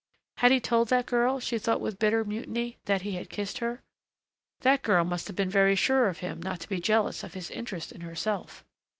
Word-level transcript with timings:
Had 0.37 0.51
he 0.51 0.59
told 0.59 0.87
that 0.89 1.05
girl, 1.05 1.39
she 1.39 1.59
thought 1.59 1.79
with 1.79 1.99
bitter 1.99 2.25
mutiny, 2.25 2.79
that 2.85 3.03
he 3.03 3.11
had 3.11 3.29
kissed 3.29 3.59
her? 3.59 3.83
That 4.61 4.81
girl 4.81 5.05
must 5.05 5.27
have 5.27 5.35
been 5.35 5.51
very 5.51 5.75
sure 5.75 6.09
of 6.09 6.17
him 6.21 6.41
not 6.41 6.59
to 6.61 6.69
be 6.69 6.79
jealous 6.79 7.23
of 7.23 7.35
his 7.35 7.51
interest 7.51 7.91
in 7.91 8.01
herself! 8.01 8.65